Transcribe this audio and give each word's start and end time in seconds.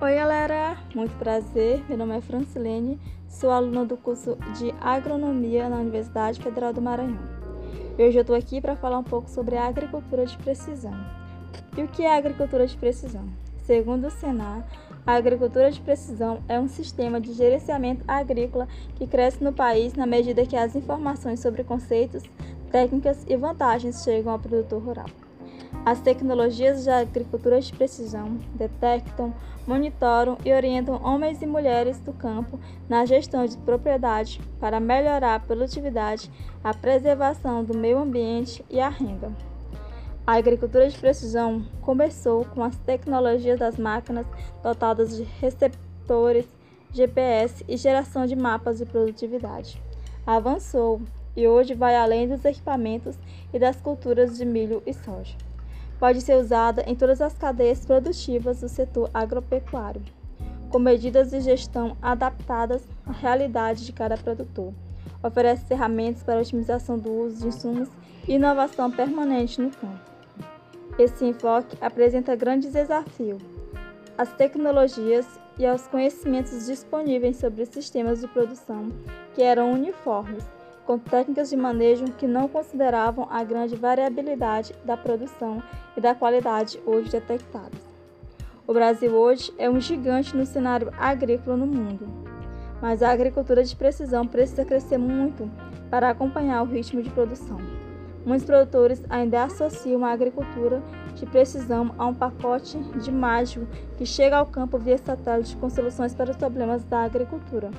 Oi, 0.00 0.16
galera! 0.16 0.76
Muito 0.92 1.16
prazer. 1.18 1.84
Meu 1.88 1.96
nome 1.96 2.16
é 2.16 2.20
Francilene, 2.20 3.00
sou 3.28 3.48
aluna 3.50 3.84
do 3.84 3.96
curso 3.96 4.36
de 4.58 4.74
Agronomia 4.80 5.68
na 5.68 5.76
Universidade 5.76 6.42
Federal 6.42 6.72
do 6.72 6.82
Maranhão. 6.82 7.22
Hoje 7.96 8.18
eu 8.18 8.22
estou 8.22 8.34
aqui 8.34 8.60
para 8.60 8.74
falar 8.74 8.98
um 8.98 9.04
pouco 9.04 9.30
sobre 9.30 9.56
a 9.56 9.66
agricultura 9.66 10.26
de 10.26 10.36
precisão. 10.38 10.92
E 11.76 11.82
o 11.82 11.88
que 11.88 12.02
é 12.02 12.16
agricultura 12.16 12.66
de 12.66 12.76
precisão? 12.76 13.24
Segundo 13.62 14.08
o 14.08 14.10
Senar, 14.10 14.66
a 15.06 15.14
agricultura 15.14 15.70
de 15.70 15.80
precisão 15.80 16.40
é 16.48 16.58
um 16.58 16.68
sistema 16.68 17.20
de 17.20 17.32
gerenciamento 17.32 18.04
agrícola 18.06 18.66
que 18.96 19.06
cresce 19.06 19.44
no 19.44 19.52
país 19.52 19.94
na 19.94 20.06
medida 20.06 20.44
que 20.44 20.56
as 20.56 20.74
informações 20.74 21.38
sobre 21.38 21.62
conceitos, 21.62 22.24
técnicas 22.70 23.24
e 23.28 23.36
vantagens 23.36 24.02
chegam 24.02 24.32
ao 24.32 24.40
produtor 24.40 24.82
rural. 24.82 25.23
As 25.86 26.00
tecnologias 26.00 26.84
de 26.84 26.88
agricultura 26.88 27.60
de 27.60 27.70
precisão 27.70 28.38
detectam, 28.54 29.34
monitoram 29.66 30.38
e 30.42 30.50
orientam 30.50 30.98
homens 31.04 31.42
e 31.42 31.46
mulheres 31.46 31.98
do 32.00 32.10
campo 32.10 32.58
na 32.88 33.04
gestão 33.04 33.44
de 33.44 33.58
propriedade 33.58 34.40
para 34.58 34.80
melhorar 34.80 35.34
a 35.34 35.40
produtividade, 35.40 36.30
a 36.62 36.72
preservação 36.72 37.62
do 37.62 37.76
meio 37.76 37.98
ambiente 37.98 38.64
e 38.70 38.80
a 38.80 38.88
renda. 38.88 39.30
A 40.26 40.36
agricultura 40.36 40.88
de 40.88 40.96
precisão 40.96 41.66
começou 41.82 42.46
com 42.46 42.64
as 42.64 42.76
tecnologias 42.78 43.58
das 43.58 43.76
máquinas 43.76 44.26
dotadas 44.62 45.14
de 45.14 45.22
receptores, 45.38 46.46
GPS 46.94 47.62
e 47.68 47.76
geração 47.76 48.24
de 48.24 48.34
mapas 48.34 48.78
de 48.78 48.86
produtividade. 48.86 49.82
Avançou 50.26 51.02
e 51.36 51.46
hoje 51.46 51.74
vai 51.74 51.94
além 51.94 52.26
dos 52.26 52.42
equipamentos 52.42 53.18
e 53.52 53.58
das 53.58 53.76
culturas 53.76 54.38
de 54.38 54.46
milho 54.46 54.82
e 54.86 54.94
soja 54.94 55.36
pode 55.98 56.20
ser 56.20 56.36
usada 56.36 56.82
em 56.86 56.94
todas 56.94 57.20
as 57.20 57.34
cadeias 57.34 57.84
produtivas 57.84 58.60
do 58.60 58.68
setor 58.68 59.10
agropecuário, 59.12 60.02
com 60.70 60.78
medidas 60.78 61.30
de 61.30 61.40
gestão 61.40 61.96
adaptadas 62.02 62.82
à 63.06 63.12
realidade 63.12 63.84
de 63.84 63.92
cada 63.92 64.16
produtor. 64.16 64.72
Oferece 65.22 65.64
ferramentas 65.64 66.22
para 66.22 66.40
otimização 66.40 66.98
do 66.98 67.10
uso 67.10 67.40
de 67.40 67.48
insumos 67.48 67.88
e 68.28 68.34
inovação 68.34 68.90
permanente 68.90 69.60
no 69.60 69.70
campo. 69.70 70.00
Esse 70.98 71.24
enfoque 71.24 71.76
apresenta 71.80 72.36
grandes 72.36 72.72
desafios 72.72 73.42
às 74.16 74.32
tecnologias 74.32 75.26
e 75.58 75.66
aos 75.66 75.86
conhecimentos 75.86 76.66
disponíveis 76.66 77.36
sobre 77.36 77.64
sistemas 77.66 78.20
de 78.20 78.28
produção 78.28 78.92
que 79.34 79.42
eram 79.42 79.72
uniformes 79.72 80.44
com 80.86 80.98
técnicas 80.98 81.50
de 81.50 81.56
manejo 81.56 82.04
que 82.18 82.26
não 82.26 82.48
consideravam 82.48 83.26
a 83.30 83.42
grande 83.42 83.74
variabilidade 83.74 84.74
da 84.84 84.96
produção 84.96 85.62
e 85.96 86.00
da 86.00 86.14
qualidade 86.14 86.78
hoje 86.84 87.10
detectadas. 87.10 87.80
O 88.66 88.72
Brasil 88.72 89.12
hoje 89.12 89.52
é 89.58 89.68
um 89.68 89.80
gigante 89.80 90.36
no 90.36 90.46
cenário 90.46 90.92
agrícola 90.98 91.56
no 91.56 91.66
mundo, 91.66 92.06
mas 92.80 93.02
a 93.02 93.10
agricultura 93.10 93.62
de 93.62 93.76
precisão 93.76 94.26
precisa 94.26 94.64
crescer 94.64 94.98
muito 94.98 95.50
para 95.90 96.10
acompanhar 96.10 96.62
o 96.62 96.66
ritmo 96.66 97.02
de 97.02 97.10
produção. 97.10 97.58
Muitos 98.24 98.46
produtores 98.46 99.04
ainda 99.10 99.44
associam 99.44 100.02
a 100.04 100.12
agricultura 100.12 100.82
de 101.14 101.26
precisão 101.26 101.94
a 101.98 102.06
um 102.06 102.14
pacote 102.14 102.78
de 102.78 103.12
mágico 103.12 103.66
que 103.98 104.06
chega 104.06 104.38
ao 104.38 104.46
campo 104.46 104.78
via 104.78 104.96
satélite 104.96 105.56
com 105.56 105.68
soluções 105.68 106.14
para 106.14 106.30
os 106.30 106.36
problemas 106.36 106.82
da 106.84 107.04
agricultura, 107.04 107.70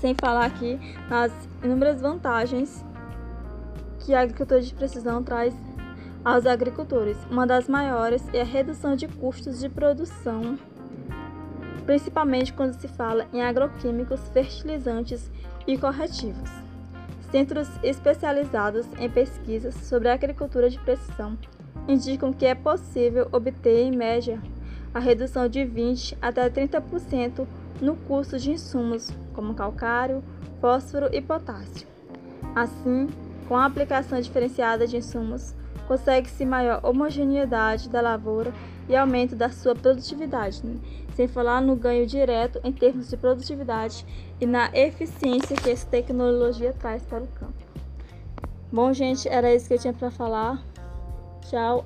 sem 0.00 0.14
falar 0.14 0.46
aqui 0.46 0.78
nas 1.08 1.30
inúmeras 1.62 2.00
vantagens 2.00 2.84
que 4.00 4.14
a 4.14 4.22
agricultura 4.22 4.62
de 4.62 4.74
precisão 4.74 5.22
traz 5.22 5.54
aos 6.24 6.46
agricultores. 6.46 7.16
Uma 7.30 7.46
das 7.46 7.68
maiores 7.68 8.22
é 8.32 8.40
a 8.40 8.44
redução 8.44 8.96
de 8.96 9.06
custos 9.06 9.60
de 9.60 9.68
produção, 9.68 10.58
principalmente 11.84 12.52
quando 12.52 12.72
se 12.74 12.88
fala 12.88 13.26
em 13.32 13.42
agroquímicos, 13.42 14.20
fertilizantes 14.32 15.30
e 15.66 15.76
corretivos. 15.76 16.50
Centros 17.30 17.68
especializados 17.82 18.86
em 18.98 19.08
pesquisas 19.08 19.74
sobre 19.74 20.08
a 20.08 20.14
agricultura 20.14 20.68
de 20.68 20.78
precisão 20.80 21.38
indicam 21.86 22.32
que 22.32 22.46
é 22.46 22.54
possível 22.54 23.28
obter, 23.30 23.84
em 23.86 23.96
média, 23.96 24.40
a 24.92 24.98
redução 24.98 25.48
de 25.48 25.64
20 25.64 26.18
até 26.20 26.48
30% 26.50 27.46
no 27.80 27.96
custo 27.96 28.38
de 28.38 28.52
insumos 28.52 29.10
como 29.34 29.54
calcário, 29.54 30.22
fósforo 30.60 31.08
e 31.12 31.20
potássio. 31.20 31.86
Assim, 32.54 33.08
com 33.48 33.56
a 33.56 33.64
aplicação 33.64 34.20
diferenciada 34.20 34.86
de 34.86 34.96
insumos, 34.96 35.54
consegue-se 35.86 36.44
maior 36.44 36.80
homogeneidade 36.84 37.88
da 37.88 38.00
lavoura 38.00 38.52
e 38.88 38.96
aumento 38.96 39.34
da 39.34 39.50
sua 39.50 39.74
produtividade, 39.74 40.64
né? 40.64 40.78
sem 41.14 41.28
falar 41.28 41.60
no 41.60 41.76
ganho 41.76 42.06
direto 42.06 42.60
em 42.64 42.72
termos 42.72 43.10
de 43.10 43.16
produtividade 43.16 44.06
e 44.40 44.46
na 44.46 44.70
eficiência 44.72 45.56
que 45.56 45.70
essa 45.70 45.86
tecnologia 45.86 46.72
traz 46.72 47.02
para 47.02 47.22
o 47.22 47.26
campo. 47.26 47.54
Bom, 48.72 48.92
gente, 48.92 49.28
era 49.28 49.52
isso 49.52 49.68
que 49.68 49.74
eu 49.74 49.78
tinha 49.78 49.92
para 49.92 50.10
falar. 50.10 50.62
Tchau. 51.42 51.84